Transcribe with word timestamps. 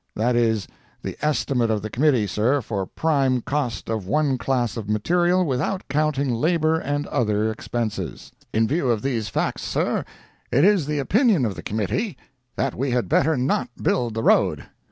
That 0.15 0.35
is 0.35 0.67
the 1.03 1.15
estimate 1.23 1.69
of 1.69 1.83
the 1.83 1.89
Committee, 1.91 2.25
sir, 2.25 2.59
for 2.61 2.87
prime 2.87 3.39
cost 3.41 3.87
of 3.87 4.07
one 4.07 4.39
class 4.39 4.75
of 4.75 4.89
material, 4.89 5.45
without 5.45 5.87
counting 5.89 6.33
labor 6.33 6.79
and 6.79 7.05
other 7.05 7.51
expenses. 7.51 8.31
In 8.51 8.67
view 8.67 8.89
of 8.89 9.03
these 9.03 9.29
facts, 9.29 9.61
sir, 9.61 10.03
it 10.51 10.65
is 10.65 10.87
the 10.87 10.97
opinion 10.97 11.45
of 11.45 11.53
the 11.53 11.61
Committee 11.61 12.17
that 12.55 12.73
we 12.73 12.89
had 12.89 13.07
better 13.09 13.37
not 13.37 13.69
build 13.79 14.15
the 14.15 14.23
road. 14.23 14.65